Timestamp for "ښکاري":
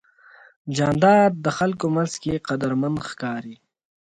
3.09-3.55